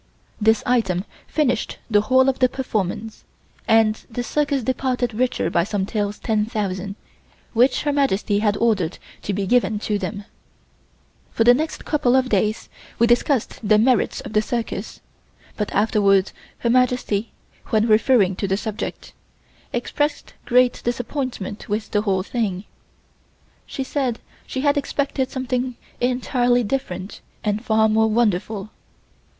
This 0.41 0.63
item 0.65 1.05
finished 1.27 1.77
the 1.87 2.01
whole 2.01 2.27
of 2.27 2.39
the 2.39 2.49
performance 2.49 3.23
and 3.67 4.03
the 4.09 4.23
circus 4.23 4.63
departed 4.63 5.13
richer 5.13 5.51
by 5.51 5.63
some 5.63 5.85
Taels 5.85 6.17
10,000 6.19 6.95
which 7.53 7.83
Her 7.83 7.93
Majesty 7.93 8.39
had 8.39 8.57
ordered 8.57 8.97
to 9.21 9.31
be 9.31 9.45
given 9.45 9.77
to 9.81 9.99
them. 9.99 10.25
For 11.29 11.43
the 11.43 11.53
next 11.53 11.85
couple 11.85 12.15
of 12.15 12.29
days 12.29 12.67
we 12.97 13.05
discussed 13.05 13.59
the 13.61 13.77
merits 13.77 14.21
of 14.21 14.33
the 14.33 14.41
circus 14.41 15.01
but 15.55 15.71
afterwards, 15.71 16.33
Her 16.57 16.69
Majesty, 16.71 17.29
when 17.67 17.85
referring 17.87 18.35
to 18.37 18.47
the 18.47 18.57
subject, 18.57 19.13
expressed 19.71 20.33
great 20.47 20.81
disappointment 20.83 21.69
with 21.69 21.91
the 21.91 22.01
whole 22.01 22.23
thing. 22.23 22.63
She 23.67 23.83
said 23.83 24.17
she 24.47 24.61
had 24.61 24.77
expected 24.77 25.29
something 25.29 25.75
entirely 25.99 26.63
different 26.63 27.21
and 27.43 27.63
far 27.63 27.87
more 27.87 28.07
wonderful. 28.07 28.71